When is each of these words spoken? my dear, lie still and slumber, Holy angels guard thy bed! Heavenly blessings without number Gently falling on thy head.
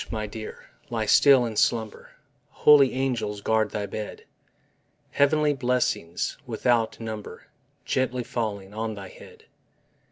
my 0.09 0.25
dear, 0.25 0.71
lie 0.89 1.05
still 1.05 1.45
and 1.45 1.59
slumber, 1.59 2.09
Holy 2.49 2.91
angels 2.93 3.39
guard 3.39 3.69
thy 3.69 3.85
bed! 3.85 4.25
Heavenly 5.11 5.53
blessings 5.53 6.39
without 6.47 6.99
number 6.99 7.45
Gently 7.85 8.23
falling 8.23 8.73
on 8.73 8.95
thy 8.95 9.09
head. 9.09 9.45